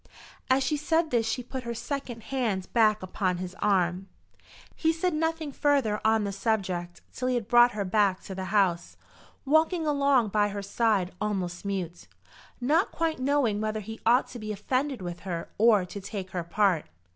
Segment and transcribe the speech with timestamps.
[0.49, 4.09] As she said this she put her second hand back upon his arm.
[4.75, 8.45] He said nothing further on the subject till he had brought her back to the
[8.45, 8.97] house,
[9.45, 12.07] walking along by her side almost mute,
[12.59, 16.43] not quite knowing whether he ought to be offended with her or to take her
[16.43, 16.87] part.